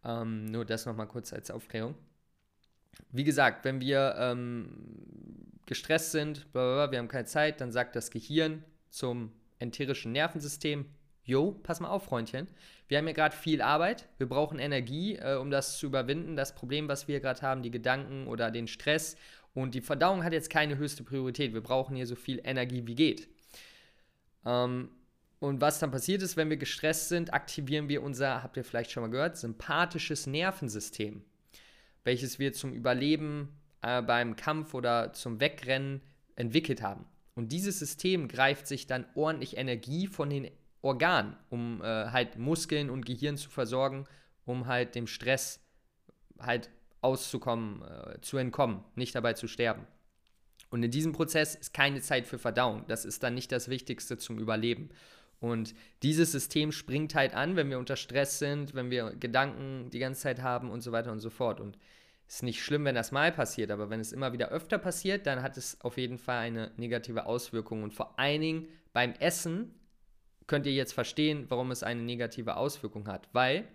Ähm, 0.05 0.47
nur 0.47 0.65
das 0.65 0.87
nochmal 0.87 1.09
kurz 1.09 1.33
als 1.33 1.51
Aufklärung. 1.51 1.95
Wie 3.11 3.25
gesagt, 3.25 3.65
wenn 3.65 3.81
wir 3.81 4.15
ähm, 4.19 5.53
gestresst 5.67 6.13
sind, 6.13 6.47
wir 6.55 6.89
haben 6.93 7.09
keine 7.09 7.27
Zeit, 7.27 7.61
dann 7.61 7.73
sagt 7.73 7.95
das 7.95 8.11
Gehirn 8.11 8.65
zum 8.89 9.33
enterischen 9.59 10.13
Nervensystem, 10.13 10.87
Jo, 11.27 11.59
pass 11.65 11.81
mal 11.81 11.89
auf, 11.89 12.05
Freundchen. 12.05 12.47
Wir 12.87 12.99
haben 12.99 13.09
ja 13.09 13.13
gerade 13.13 13.35
viel 13.35 13.61
Arbeit. 13.61 14.09
Wir 14.17 14.29
brauchen 14.29 14.61
Energie, 14.61 15.17
äh, 15.17 15.35
um 15.35 15.51
das 15.51 15.77
zu 15.77 15.87
überwinden. 15.87 16.37
Das 16.37 16.55
Problem, 16.55 16.87
was 16.87 17.09
wir 17.09 17.19
gerade 17.19 17.43
haben, 17.43 17.63
die 17.63 17.73
Gedanken 17.73 18.29
oder 18.29 18.53
den 18.53 18.69
Stress. 18.69 19.17
Und 19.53 19.75
die 19.75 19.81
Verdauung 19.81 20.23
hat 20.23 20.33
jetzt 20.33 20.51
keine 20.51 20.79
höchste 20.79 21.03
Priorität. 21.03 21.53
Wir 21.53 21.63
brauchen 21.63 21.97
hier 21.97 22.07
so 22.07 22.15
viel 22.15 22.41
Energie 22.45 22.87
wie 22.87 22.95
geht. 22.95 23.29
Ähm, 24.45 24.91
und 25.41 25.61
was 25.61 25.81
dann 25.81 25.91
passiert 25.91 26.23
ist, 26.23 26.37
wenn 26.37 26.49
wir 26.49 26.59
gestresst 26.59 27.09
sind, 27.09 27.35
aktivieren 27.35 27.89
wir 27.89 28.05
unser, 28.05 28.45
habt 28.45 28.57
ihr 28.57 28.65
vielleicht 28.65 28.93
schon 28.93 29.03
mal 29.03 29.11
gehört, 29.11 29.37
sympathisches 29.37 30.29
Nervensystem, 30.29 31.25
welches 32.05 32.39
wir 32.39 32.53
zum 32.53 32.73
Überleben 32.73 33.49
äh, 33.83 34.01
beim 34.01 34.37
Kampf 34.37 34.75
oder 34.75 35.13
zum 35.13 35.41
Wegrennen 35.41 36.03
entwickelt 36.37 36.83
haben. 36.83 37.05
Und 37.35 37.51
dieses 37.51 37.81
System 37.81 38.29
greift 38.29 38.69
sich 38.69 38.87
dann 38.87 39.07
ordentlich 39.17 39.57
Energie 39.57 40.07
von 40.07 40.31
den 40.31 40.51
Organ, 40.87 41.37
um 41.51 41.83
äh, 41.83 41.85
halt 41.85 42.39
Muskeln 42.39 42.91
und 42.91 43.05
Gehirn 43.05 43.37
zu 43.37 43.51
versorgen, 43.51 44.07
um 44.45 44.67
halt 44.67 44.95
dem 44.95 45.07
Stress 45.07 45.61
halt 46.39 46.71
auszukommen, 47.01 47.83
äh, 47.83 48.21
zu 48.21 48.39
entkommen, 48.39 48.83
nicht 48.95 49.15
dabei 49.15 49.35
zu 49.35 49.49
sterben. 49.49 49.87
Und 50.71 50.83
in 50.83 50.91
diesem 50.91 51.13
Prozess 51.13 51.55
ist 51.55 51.73
keine 51.73 52.01
Zeit 52.01 52.27
für 52.27 52.39
Verdauung. 52.39 52.85
Das 52.89 53.05
ist 53.05 53.23
dann 53.23 53.35
nicht 53.35 53.53
das 53.53 53.69
Wichtigste 53.69 54.19
zum 54.19 54.39
Überleben. 54.39 54.91
Und 55.39 55.75
dieses 56.03 56.33
System 56.33 56.73
springt 56.73 57.15
halt 57.15 57.35
an, 57.35 57.57
wenn 57.57 57.71
wir 57.71 57.79
unter 57.79 57.97
Stress 57.97 58.39
sind, 58.39 58.75
wenn 58.75 58.91
wir 58.91 59.11
Gedanken 59.11 59.91
die 59.91 59.99
ganze 59.99 60.23
Zeit 60.23 60.43
haben 60.43 60.71
und 60.71 60.81
so 60.81 60.93
weiter 60.93 61.13
und 61.13 61.21
so 61.21 61.31
fort. 61.31 61.61
Und 61.61 61.79
ist 62.27 62.43
nicht 62.43 62.63
schlimm, 62.63 62.85
wenn 62.85 62.97
das 62.97 63.13
mal 63.13 63.31
passiert, 63.31 63.71
aber 63.71 63.89
wenn 63.89 64.01
es 64.01 64.13
immer 64.13 64.33
wieder 64.33 64.49
öfter 64.49 64.79
passiert, 64.79 65.27
dann 65.27 65.43
hat 65.43 65.57
es 65.57 65.81
auf 65.83 65.97
jeden 65.97 66.19
Fall 66.19 66.39
eine 66.39 66.73
negative 66.77 67.27
Auswirkung. 67.27 67.85
Und 67.85 67.95
vor 67.95 68.19
allen 68.19 68.41
Dingen 68.41 68.69
beim 68.93 69.13
Essen 69.13 69.75
könnt 70.47 70.67
ihr 70.67 70.73
jetzt 70.73 70.93
verstehen, 70.93 71.47
warum 71.49 71.71
es 71.71 71.83
eine 71.83 72.03
negative 72.03 72.57
Auswirkung 72.57 73.09
hat. 73.09 73.29
Weil, 73.33 73.67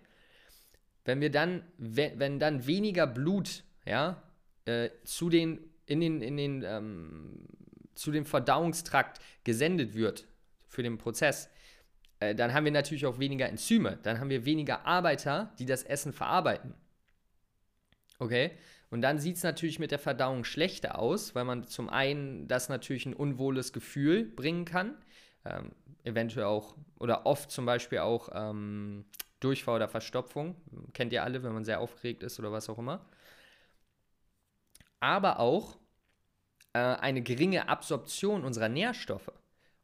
wenn 1.04 1.20
wir 1.20 1.30
dann, 1.30 1.64
wenn, 1.78 2.38
dann 2.38 2.66
weniger 2.66 3.06
Blut, 3.06 3.64
ja, 3.84 4.22
äh, 4.64 4.90
zu 5.04 5.28
den, 5.28 5.58
in 5.86 6.00
den, 6.00 6.22
in 6.22 6.36
den, 6.36 6.62
ähm, 6.62 7.46
zu 7.94 8.10
dem 8.12 8.24
Verdauungstrakt 8.24 9.20
gesendet 9.44 9.94
wird 9.94 10.26
für 10.68 10.82
den 10.82 10.98
Prozess, 10.98 11.50
äh, 12.20 12.34
dann 12.34 12.54
haben 12.54 12.64
wir 12.64 12.72
natürlich 12.72 13.06
auch 13.06 13.18
weniger 13.18 13.48
Enzyme. 13.48 13.98
Dann 14.02 14.20
haben 14.20 14.30
wir 14.30 14.44
weniger 14.44 14.86
Arbeiter, 14.86 15.52
die 15.58 15.66
das 15.66 15.82
Essen 15.82 16.12
verarbeiten. 16.12 16.74
Okay? 18.18 18.52
Und 18.90 19.02
dann 19.02 19.18
sieht 19.18 19.36
es 19.36 19.42
natürlich 19.42 19.78
mit 19.78 19.90
der 19.90 19.98
Verdauung 19.98 20.44
schlechter 20.44 20.98
aus, 20.98 21.34
weil 21.34 21.44
man 21.44 21.66
zum 21.66 21.88
einen 21.88 22.46
das 22.46 22.68
natürlich 22.68 23.06
ein 23.06 23.14
unwohles 23.14 23.72
Gefühl 23.72 24.24
bringen 24.24 24.64
kann. 24.64 24.94
Ähm, 25.44 25.72
eventuell 26.04 26.46
auch 26.46 26.76
oder 26.98 27.26
oft 27.26 27.50
zum 27.50 27.66
Beispiel 27.66 27.98
auch 27.98 28.28
ähm, 28.32 29.04
Durchfall 29.40 29.76
oder 29.76 29.88
Verstopfung. 29.88 30.56
Kennt 30.92 31.12
ihr 31.12 31.22
alle, 31.22 31.42
wenn 31.42 31.52
man 31.52 31.64
sehr 31.64 31.80
aufgeregt 31.80 32.22
ist 32.22 32.38
oder 32.38 32.52
was 32.52 32.68
auch 32.68 32.78
immer. 32.78 33.04
Aber 35.00 35.40
auch 35.40 35.76
äh, 36.74 36.78
eine 36.78 37.22
geringe 37.22 37.68
Absorption 37.68 38.44
unserer 38.44 38.68
Nährstoffe. 38.68 39.32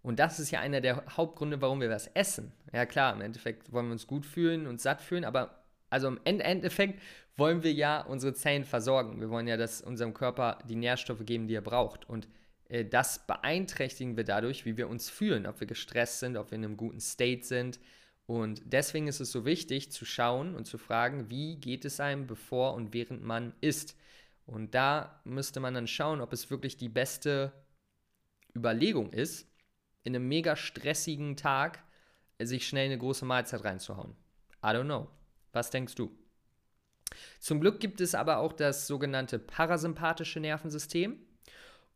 Und 0.03 0.19
das 0.21 0.39
ist 0.39 0.51
ja 0.51 0.61
einer 0.61 0.81
der 0.81 1.05
Hauptgründe, 1.17 1.61
warum 1.61 1.81
wir 1.81 1.91
was 1.91 2.07
essen. 2.09 2.53
Ja 2.73 2.87
klar, 2.87 3.13
im 3.13 3.21
Endeffekt 3.21 3.73
wollen 3.73 3.87
wir 3.87 3.93
uns 3.93 4.07
gut 4.07 4.25
fühlen 4.25 4.67
und 4.67 4.81
satt 4.81 5.03
fühlen, 5.03 5.25
aber 5.25 5.65
also 5.91 6.09
im 6.09 6.21
Endeffekt 6.25 7.03
wollen 7.37 7.63
wir 7.63 7.73
ja 7.73 8.03
unsere 8.03 8.35
Zellen 8.35 8.65
versorgen. 8.65 9.21
Wir 9.21 9.31
wollen 9.31 9.47
ja, 9.47 9.57
dass 9.57 9.81
unserem 9.81 10.15
Körper 10.15 10.59
die 10.69 10.77
Nährstoffe 10.77 11.25
geben, 11.25 11.49
die 11.49 11.55
er 11.55 11.63
braucht. 11.63 12.09
Und 12.09 12.29
das 12.69 13.27
beeinträchtigen 13.27 14.17
wir 14.17 14.25
dadurch, 14.25 14.65
wie 14.67 14.77
wir 14.77 14.89
uns 14.89 15.09
fühlen, 15.09 15.47
ob 15.47 15.61
wir 15.61 15.67
gestresst 15.67 16.21
sind, 16.21 16.37
ob 16.37 16.51
wir 16.51 16.57
in 16.57 16.65
einem 16.65 16.77
guten 16.77 17.01
State 17.01 17.45
sind. 17.45 17.81
Und 18.27 18.61
deswegen 18.67 19.09
ist 19.09 19.21
es 19.21 19.33
so 19.33 19.47
wichtig 19.47 19.91
zu 19.91 20.05
schauen 20.05 20.55
und 20.55 20.67
zu 20.67 20.77
fragen, 20.77 21.31
wie 21.31 21.57
geht 21.57 21.87
es 21.87 21.99
einem, 21.99 22.27
bevor 22.27 22.75
und 22.75 22.93
während 22.93 23.23
man 23.23 23.55
isst. 23.63 23.97
Und 24.45 24.75
da 24.75 25.21
müsste 25.25 25.61
man 25.61 25.75
dann 25.75 25.87
schauen, 25.87 26.21
ob 26.21 26.33
es 26.35 26.51
wirklich 26.51 26.77
die 26.77 26.91
beste 26.91 27.53
Überlegung 28.55 29.13
ist, 29.13 29.51
in 30.05 30.15
einem 30.15 30.29
mega 30.29 30.57
stressigen 30.57 31.37
Tag 31.37 31.83
sich 32.39 32.69
schnell 32.69 32.87
eine 32.87 32.99
große 32.99 33.25
Mahlzeit 33.25 33.65
reinzuhauen. 33.65 34.15
I 34.63 34.69
don't 34.69 34.85
know. 34.85 35.09
Was 35.53 35.71
denkst 35.71 35.95
du? 35.95 36.11
Zum 37.41 37.61
Glück 37.61 37.81
gibt 37.81 38.01
es 38.01 38.15
aber 38.15 38.39
auch 38.39 38.53
das 38.53 38.87
sogenannte 38.87 39.39
parasympathische 39.39 40.41
Nervensystem. 40.41 41.19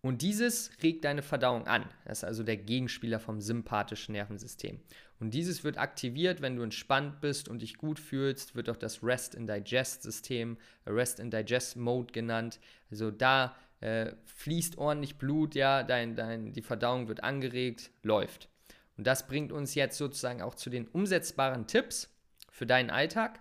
Und 0.02 0.23
dieses 0.23 0.71
regt 0.82 1.04
deine 1.04 1.23
Verdauung 1.23 1.68
an. 1.68 1.85
Das 2.04 2.18
ist 2.18 2.25
also 2.25 2.42
der 2.42 2.56
Gegenspieler 2.56 3.21
vom 3.21 3.40
sympathischen 3.40 4.12
Nervensystem. 4.12 4.80
Und 5.21 5.32
dieses 5.32 5.62
wird 5.62 5.78
aktiviert, 5.78 6.42
wenn 6.42 6.56
du 6.56 6.62
entspannt 6.62 7.21
bist 7.21 7.49
und 7.49 7.62
dich 7.62 7.78
gut 7.78 8.00
fühlst, 8.00 8.56
wird 8.56 8.68
auch 8.68 8.76
das 8.76 9.04
Rest 9.04 9.37
and 9.37 9.49
Digest 9.49 10.02
System, 10.02 10.59
Rest 10.87 11.21
and 11.21 11.32
Digest 11.32 11.76
Mode 11.76 12.12
genannt. 12.12 12.59
Also 12.90 13.12
da 13.12 13.54
äh, 13.80 14.12
fließt 14.26 14.76
ordentlich 14.76 15.18
Blut, 15.18 15.54
ja, 15.54 15.85
dein, 15.85 16.16
dein, 16.16 16.52
die 16.52 16.62
Verdauung 16.62 17.06
wird 17.06 17.23
angeregt, 17.23 17.92
läuft. 18.02 18.49
Und 18.97 19.06
das 19.06 19.28
bringt 19.28 19.52
uns 19.52 19.76
jetzt 19.76 19.97
sozusagen 19.99 20.42
auch 20.42 20.56
zu 20.56 20.68
den 20.68 20.88
umsetzbaren 20.88 21.68
Tipps 21.68 22.12
für 22.50 22.66
deinen 22.66 22.90
Alltag 22.90 23.38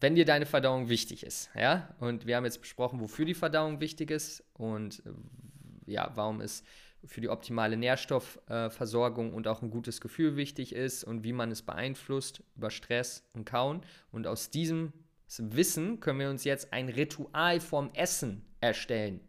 wenn 0.00 0.16
dir 0.16 0.26
deine 0.26 0.44
Verdauung 0.44 0.90
wichtig 0.90 1.24
ist, 1.24 1.48
ja, 1.54 1.94
und 1.98 2.26
wir 2.26 2.36
haben 2.36 2.44
jetzt 2.44 2.60
besprochen, 2.60 3.00
wofür 3.00 3.24
die 3.24 3.32
Verdauung 3.32 3.80
wichtig 3.80 4.10
ist 4.10 4.44
und 4.52 4.98
äh, 5.06 5.10
ja, 5.86 6.10
warum 6.14 6.40
es 6.40 6.64
für 7.06 7.20
die 7.20 7.28
optimale 7.28 7.76
Nährstoffversorgung 7.76 9.32
äh, 9.32 9.34
und 9.34 9.46
auch 9.46 9.62
ein 9.62 9.70
gutes 9.70 10.00
Gefühl 10.00 10.36
wichtig 10.36 10.74
ist 10.74 11.04
und 11.04 11.22
wie 11.24 11.32
man 11.32 11.50
es 11.50 11.62
beeinflusst 11.62 12.42
über 12.56 12.70
Stress 12.70 13.28
und 13.34 13.44
Kauen. 13.44 13.82
Und 14.10 14.26
aus 14.26 14.50
diesem 14.50 14.92
Wissen 15.38 16.00
können 16.00 16.20
wir 16.20 16.30
uns 16.30 16.44
jetzt 16.44 16.72
ein 16.72 16.88
Ritual 16.88 17.60
vorm 17.60 17.90
Essen 17.94 18.44
erstellen. 18.60 19.20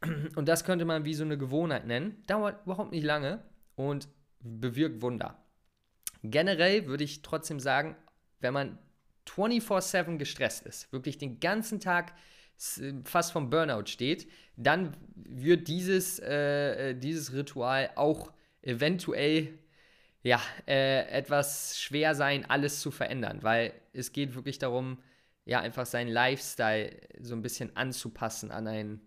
Und 0.36 0.48
das 0.48 0.64
könnte 0.64 0.84
man 0.84 1.04
wie 1.04 1.14
so 1.14 1.24
eine 1.24 1.38
Gewohnheit 1.38 1.86
nennen. 1.86 2.22
Dauert 2.26 2.64
überhaupt 2.64 2.92
nicht 2.92 3.04
lange 3.04 3.42
und 3.76 4.08
bewirkt 4.40 5.02
Wunder. 5.02 5.44
Generell 6.22 6.86
würde 6.86 7.04
ich 7.04 7.22
trotzdem 7.22 7.60
sagen, 7.60 7.96
wenn 8.40 8.54
man 8.54 8.78
24-7 9.28 10.16
gestresst 10.16 10.66
ist, 10.66 10.92
wirklich 10.92 11.18
den 11.18 11.40
ganzen 11.40 11.80
Tag 11.80 12.14
fast 13.04 13.32
vom 13.32 13.50
Burnout 13.50 13.86
steht, 13.86 14.28
dann 14.56 14.96
wird 15.14 15.68
dieses, 15.68 16.18
äh, 16.18 16.90
äh, 16.90 16.94
dieses 16.94 17.32
Ritual 17.32 17.90
auch 17.96 18.32
eventuell 18.62 19.58
ja, 20.22 20.40
äh, 20.68 21.08
etwas 21.08 21.80
schwer 21.80 22.14
sein, 22.14 22.48
alles 22.48 22.80
zu 22.80 22.90
verändern, 22.92 23.42
weil 23.42 23.72
es 23.92 24.12
geht 24.12 24.36
wirklich 24.36 24.58
darum, 24.58 24.98
ja, 25.44 25.60
einfach 25.60 25.86
seinen 25.86 26.08
Lifestyle 26.08 26.96
so 27.20 27.34
ein 27.34 27.42
bisschen 27.42 27.76
anzupassen 27.76 28.52
an 28.52 28.68
ein, 28.68 29.00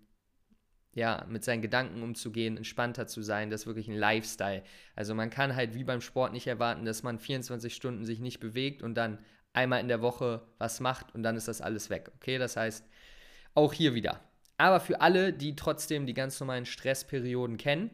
ja, 0.93 1.25
mit 1.29 1.45
seinen 1.45 1.61
Gedanken 1.61 2.03
umzugehen, 2.03 2.57
entspannter 2.57 3.07
zu 3.07 3.21
sein, 3.21 3.49
das 3.49 3.61
ist 3.61 3.67
wirklich 3.67 3.87
ein 3.87 3.95
Lifestyle. 3.95 4.63
Also 4.95 5.15
man 5.15 5.29
kann 5.29 5.55
halt 5.55 5.73
wie 5.73 5.85
beim 5.85 6.01
Sport 6.01 6.33
nicht 6.33 6.47
erwarten, 6.47 6.83
dass 6.83 7.03
man 7.03 7.19
24 7.19 7.73
Stunden 7.73 8.03
sich 8.03 8.19
nicht 8.19 8.41
bewegt 8.41 8.83
und 8.83 8.95
dann 8.95 9.19
einmal 9.53 9.79
in 9.79 9.87
der 9.87 10.01
Woche 10.01 10.45
was 10.57 10.81
macht 10.81 11.15
und 11.15 11.23
dann 11.23 11.37
ist 11.37 11.47
das 11.47 11.61
alles 11.61 11.89
weg. 11.89 12.11
Okay, 12.15 12.37
das 12.37 12.57
heißt, 12.57 12.85
auch 13.55 13.73
hier 13.73 13.95
wieder. 13.95 14.21
Aber 14.57 14.79
für 14.79 15.01
alle, 15.01 15.33
die 15.33 15.55
trotzdem 15.55 16.05
die 16.05 16.13
ganz 16.13 16.39
normalen 16.39 16.65
Stressperioden 16.65 17.57
kennen, 17.57 17.89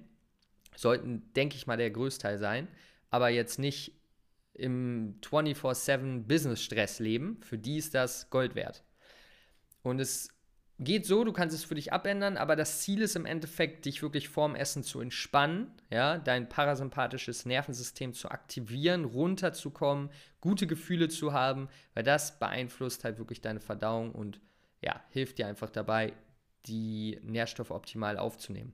sollten, 0.76 1.34
denke 1.34 1.56
ich 1.56 1.68
mal, 1.68 1.78
der 1.78 1.92
Größteil 1.92 2.38
sein, 2.38 2.68
aber 3.10 3.30
jetzt 3.30 3.60
nicht 3.60 3.94
im 4.54 5.16
24-7 5.22 6.28
Business-Stress 6.28 7.00
leben, 7.00 7.40
für 7.42 7.58
die 7.58 7.78
ist 7.78 7.96
das 7.96 8.30
Gold 8.30 8.56
wert. 8.56 8.84
Und 9.82 10.00
es 10.00 10.30
geht 10.78 11.06
so, 11.06 11.24
du 11.24 11.32
kannst 11.32 11.56
es 11.56 11.64
für 11.64 11.76
dich 11.76 11.94
abändern, 11.94 12.38
aber 12.38 12.56
das 12.56 12.82
Ziel 12.82 13.02
ist 13.02 13.16
im 13.16 13.26
Endeffekt, 13.26 13.86
dich 13.86 14.02
wirklich 14.02 14.30
vorm 14.30 14.56
Essen 14.56 14.84
zu 14.84 15.00
entspannen, 15.00 15.72
ja, 15.90 16.18
dein 16.18 16.50
parasympathisches 16.50 17.46
Nervensystem 17.46 18.14
zu 18.14 18.30
aktivieren, 18.30 19.06
runterzukommen, 19.06 20.10
gute 20.42 20.68
Gefühle 20.68 21.10
zu 21.10 21.34
haben, 21.34 21.70
weil 21.94 22.04
das 22.04 22.40
beeinflusst 22.40 23.04
halt 23.04 23.18
wirklich 23.20 23.42
deine 23.42 23.60
Verdauung 23.60 24.12
und 24.12 24.42
ja, 24.82 25.02
hilft 25.10 25.38
dir 25.38 25.48
einfach 25.48 25.70
dabei, 25.70 26.14
die 26.66 27.20
Nährstoffe 27.24 27.72
optimal 27.72 28.18
aufzunehmen. 28.18 28.74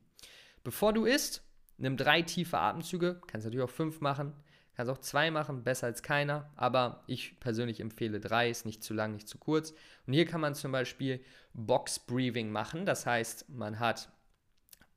Bevor 0.64 0.94
du 0.94 1.06
isst, 1.06 1.44
nimm 1.78 1.98
drei 1.98 2.22
tiefe 2.22 2.58
Atemzüge, 2.58 3.22
kannst 3.28 3.46
natürlich 3.46 3.66
auch 3.66 3.70
fünf 3.70 4.02
machen, 4.02 4.34
Kannst 4.78 4.92
auch 4.92 5.00
zwei 5.00 5.32
machen, 5.32 5.64
besser 5.64 5.88
als 5.88 6.04
keiner, 6.04 6.52
aber 6.56 7.04
ich 7.08 7.40
persönlich 7.40 7.80
empfehle 7.80 8.20
drei, 8.20 8.48
ist 8.48 8.64
nicht 8.64 8.84
zu 8.84 8.94
lang, 8.94 9.14
nicht 9.14 9.28
zu 9.28 9.40
kurz. 9.40 9.74
Und 10.06 10.14
hier 10.14 10.28
kann 10.28 10.40
man 10.40 10.54
zum 10.54 10.72
Beispiel 10.72 11.20
Box 11.54 11.98
Breathing 11.98 12.52
machen, 12.52 12.86
das 12.86 13.08
heißt, 13.08 13.50
man 13.50 13.80
hat 13.80 14.12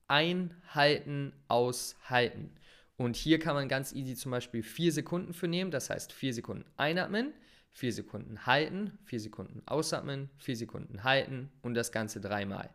einhalten, 0.07 1.33
aushalten. 1.49 2.55
Und 2.99 3.17
hier 3.17 3.39
kann 3.39 3.55
man 3.55 3.69
ganz 3.69 3.95
easy 3.95 4.17
zum 4.17 4.33
Beispiel 4.33 4.63
vier 4.63 4.93
Sekunden 4.93 5.33
für 5.33 5.49
nehmen, 5.49 5.71
das 5.71 5.89
heißt 5.89 6.13
vier 6.13 6.35
Sekunden 6.35 6.67
einatmen, 6.77 7.33
vier 7.73 7.93
Sekunden 7.93 8.47
halten, 8.47 8.99
vier 9.05 9.21
Sekunden 9.21 9.63
ausatmen, 9.67 10.31
vier 10.39 10.57
Sekunden 10.57 11.05
halten 11.05 11.51
und 11.63 11.75
das 11.75 11.93
Ganze 11.93 12.21
dreimal. 12.21 12.71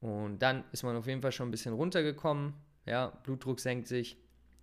Und 0.00 0.40
dann 0.40 0.64
ist 0.72 0.82
man 0.82 0.96
auf 0.96 1.06
jeden 1.06 1.22
Fall 1.22 1.32
schon 1.32 1.48
ein 1.48 1.52
bisschen 1.52 1.74
runtergekommen, 1.74 2.54
ja, 2.86 3.08
Blutdruck 3.24 3.60
senkt 3.60 3.88
sich, 3.88 4.16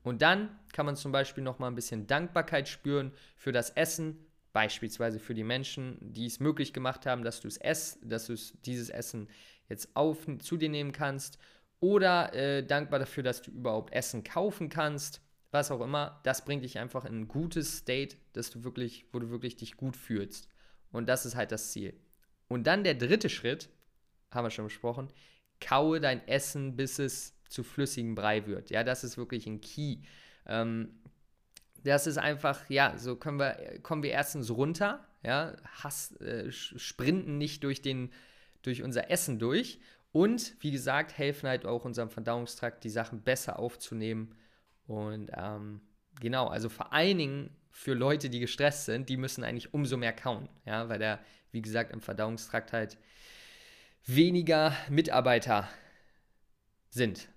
und 0.06 0.22
dann 0.22 0.60
kann 0.72 0.86
man 0.86 0.96
zum 0.96 1.12
Beispiel 1.12 1.44
noch 1.44 1.58
mal 1.58 1.68
ein 1.68 1.74
bisschen 1.74 2.06
Dankbarkeit 2.06 2.70
spüren 2.70 3.12
für 3.36 3.52
das 3.52 3.72
Essen, 3.72 4.24
beispielsweise 4.54 5.20
für 5.20 5.34
die 5.34 5.44
Menschen, 5.44 5.98
die 6.00 6.28
es 6.28 6.40
möglich 6.40 6.74
gemacht 6.74 7.08
haben, 7.08 7.24
dass 7.24 7.42
du 7.42 7.48
es 7.48 7.58
ess, 7.58 7.98
dass 8.04 8.28
du 8.28 8.36
dieses 8.66 8.90
Essen 8.90 9.28
jetzt 9.68 9.96
auf, 9.96 10.28
zu 10.40 10.58
dir 10.58 10.70
nehmen 10.70 10.92
kannst. 10.92 11.40
Oder 11.80 12.34
äh, 12.36 12.64
dankbar 12.64 13.00
dafür, 13.00 13.24
dass 13.24 13.42
du 13.42 13.50
überhaupt 13.50 13.94
Essen 13.94 14.24
kaufen 14.24 14.70
kannst. 14.70 15.22
Was 15.56 15.72
auch 15.72 15.80
immer, 15.80 16.20
das 16.24 16.44
bringt 16.44 16.66
dich 16.66 16.80
einfach 16.80 17.06
in 17.06 17.22
ein 17.22 17.28
gutes 17.30 17.78
State, 17.78 18.18
dass 18.34 18.50
du 18.50 18.66
wirklich, 18.66 19.06
wo 19.14 19.20
du 19.20 19.30
wirklich 19.30 19.56
dich 19.56 19.78
gut 19.78 19.96
fühlst. 19.96 20.50
Und 20.92 21.08
das 21.08 21.26
ist 21.26 21.38
halt 21.38 21.54
das 21.54 21.72
Ziel. 21.72 21.94
Und 22.50 22.68
dann 22.68 22.84
der 22.84 22.94
dritte 22.94 23.30
Schritt, 23.30 23.70
haben 24.32 24.46
wir 24.46 24.52
schon 24.52 24.66
besprochen, 24.66 25.08
kaue 25.62 26.02
dein 26.02 26.28
Essen, 26.28 26.76
bis 26.76 27.00
es 27.00 27.38
zu 27.48 27.64
flüssigem 27.64 28.16
Brei 28.16 28.46
wird. 28.48 28.70
Ja, 28.70 28.84
das 28.84 29.06
ist 29.06 29.18
wirklich 29.18 29.48
ein 29.48 29.62
Key. 29.62 30.00
Ähm, 30.46 30.90
das 31.86 32.06
ist 32.06 32.18
einfach, 32.18 32.70
ja, 32.70 32.98
so 32.98 33.16
können 33.16 33.40
wir, 33.40 33.80
kommen 33.82 34.04
wir 34.04 34.12
erstens 34.12 34.52
runter, 34.52 35.08
ja, 35.24 35.56
Hass, 35.82 36.12
äh, 36.20 36.52
sprinten 36.52 37.38
nicht 37.38 37.64
durch, 37.64 37.82
den, 37.82 38.12
durch 38.62 38.84
unser 38.84 39.10
Essen 39.10 39.40
durch 39.40 39.80
und 40.12 40.58
wie 40.60 40.72
gesagt, 40.72 41.18
helfen 41.18 41.48
halt 41.48 41.66
auch 41.66 41.86
unserem 41.86 42.10
Verdauungstrakt, 42.10 42.84
die 42.84 42.90
Sachen 42.90 43.22
besser 43.22 43.58
aufzunehmen 43.58 44.36
und 44.88 45.32
ähm, 45.36 45.82
genau, 46.20 46.48
also 46.48 46.70
vor 46.70 46.94
allen 46.94 47.18
Dingen 47.18 47.56
für 47.70 47.94
Leute, 47.94 48.30
die 48.30 48.40
gestresst 48.40 48.86
sind, 48.86 49.10
die 49.10 49.18
müssen 49.18 49.44
eigentlich 49.44 49.74
umso 49.74 49.98
mehr 49.98 50.14
kauen, 50.14 50.48
ja, 50.66 50.88
weil 50.90 51.00
da, 51.00 51.20
wie 51.52 51.62
gesagt, 51.62 51.92
im 51.92 52.02
Verdauungstrakt 52.02 52.74
halt 52.74 52.98
weniger 54.06 54.74
Mitarbeiter 54.90 55.68
sind. 56.90 57.28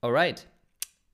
Alright. 0.00 0.46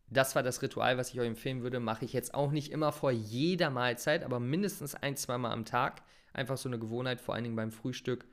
Das 0.08 0.34
war 0.34 0.42
das 0.42 0.60
Ritual, 0.60 0.98
was 0.98 1.14
ich 1.14 1.20
euch 1.20 1.26
empfehlen 1.26 1.62
würde. 1.62 1.80
Mache 1.80 2.04
ich 2.04 2.12
jetzt 2.12 2.34
auch 2.34 2.50
nicht 2.50 2.70
immer 2.70 2.92
vor 2.92 3.10
jeder 3.10 3.70
Mahlzeit, 3.70 4.24
aber 4.24 4.40
mindestens 4.40 4.94
ein, 4.94 5.16
zweimal 5.16 5.52
am 5.52 5.64
Tag. 5.64 6.02
Einfach 6.34 6.58
so 6.58 6.68
eine 6.68 6.78
Gewohnheit, 6.78 7.18
vor 7.18 7.34
allen 7.34 7.44
Dingen 7.44 7.56
beim 7.56 7.72
Frühstück. 7.72 8.26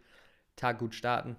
Tag 0.58 0.80
gut 0.80 0.94
starten. 0.94 1.38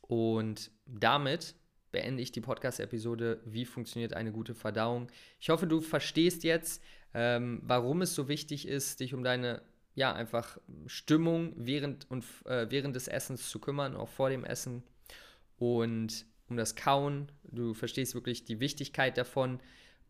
Und 0.00 0.72
damit 0.84 1.54
beende 1.96 2.22
ich 2.22 2.30
die 2.30 2.42
Podcast-Episode 2.42 3.40
Wie 3.46 3.64
funktioniert 3.64 4.12
eine 4.12 4.30
gute 4.30 4.54
Verdauung? 4.54 5.08
Ich 5.40 5.48
hoffe, 5.48 5.66
du 5.66 5.80
verstehst 5.80 6.44
jetzt, 6.44 6.82
ähm, 7.14 7.62
warum 7.62 8.02
es 8.02 8.14
so 8.14 8.28
wichtig 8.28 8.68
ist, 8.68 9.00
dich 9.00 9.14
um 9.14 9.24
deine 9.24 9.62
ja, 9.94 10.12
einfach 10.12 10.58
Stimmung 10.84 11.54
während, 11.56 12.10
und, 12.10 12.22
äh, 12.44 12.66
während 12.68 12.94
des 12.94 13.08
Essens 13.08 13.48
zu 13.48 13.60
kümmern, 13.60 13.96
auch 13.96 14.10
vor 14.10 14.28
dem 14.28 14.44
Essen. 14.44 14.82
Und 15.56 16.26
um 16.48 16.58
das 16.58 16.76
Kauen. 16.76 17.32
Du 17.44 17.72
verstehst 17.72 18.14
wirklich 18.14 18.44
die 18.44 18.60
Wichtigkeit 18.60 19.16
davon. 19.16 19.58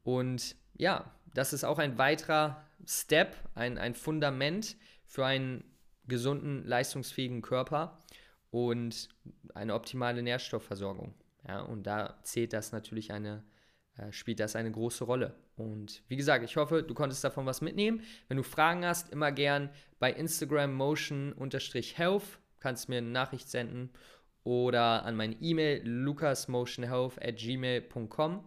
Und 0.02 0.56
ja, 0.76 1.14
das 1.34 1.52
ist 1.52 1.62
auch 1.62 1.78
ein 1.78 1.98
weiterer 1.98 2.64
Step, 2.84 3.36
ein, 3.54 3.78
ein 3.78 3.94
Fundament 3.94 4.74
für 5.06 5.24
einen 5.24 5.62
gesunden, 6.08 6.66
leistungsfähigen 6.66 7.42
Körper 7.42 8.02
und 8.50 9.08
eine 9.54 9.72
optimale 9.72 10.24
Nährstoffversorgung. 10.24 11.14
Ja, 11.46 11.60
und 11.60 11.84
da 11.86 12.18
zählt 12.22 12.52
das 12.52 12.72
natürlich 12.72 13.12
eine, 13.12 13.44
äh, 13.96 14.10
spielt 14.12 14.40
das 14.40 14.56
eine 14.56 14.70
große 14.70 15.04
Rolle. 15.04 15.34
Und 15.56 16.02
wie 16.08 16.16
gesagt, 16.16 16.44
ich 16.44 16.56
hoffe, 16.56 16.82
du 16.82 16.94
konntest 16.94 17.22
davon 17.24 17.46
was 17.46 17.60
mitnehmen. 17.60 18.02
Wenn 18.28 18.36
du 18.36 18.42
Fragen 18.42 18.84
hast, 18.84 19.10
immer 19.10 19.32
gern 19.32 19.70
bei 19.98 20.12
Instagram 20.12 20.74
motion-health, 20.74 22.38
kannst 22.58 22.88
mir 22.88 22.98
eine 22.98 23.10
Nachricht 23.10 23.48
senden 23.48 23.90
oder 24.44 25.04
an 25.04 25.16
meine 25.16 25.36
E-Mail 25.40 25.82
lukasmotionhealth 25.84 27.22
at 27.22 27.36
gmail.com. 27.36 28.44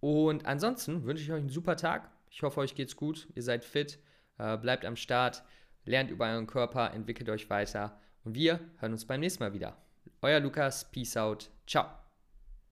Und 0.00 0.46
ansonsten 0.46 1.04
wünsche 1.04 1.22
ich 1.22 1.30
euch 1.30 1.40
einen 1.40 1.50
super 1.50 1.76
Tag. 1.76 2.10
Ich 2.30 2.42
hoffe, 2.42 2.60
euch 2.60 2.74
geht's 2.74 2.96
gut, 2.96 3.28
ihr 3.34 3.42
seid 3.42 3.64
fit, 3.64 3.98
äh, 4.38 4.56
bleibt 4.56 4.84
am 4.84 4.96
Start, 4.96 5.42
lernt 5.84 6.10
über 6.10 6.26
euren 6.26 6.46
Körper, 6.46 6.92
entwickelt 6.92 7.28
euch 7.28 7.50
weiter 7.50 8.00
und 8.24 8.34
wir 8.34 8.60
hören 8.78 8.92
uns 8.92 9.04
beim 9.04 9.20
nächsten 9.20 9.42
Mal 9.42 9.52
wieder. 9.52 9.76
Euer 10.22 10.40
Lukas, 10.40 10.90
Peace 10.90 11.16
out, 11.16 11.50
ciao. 11.66 12.09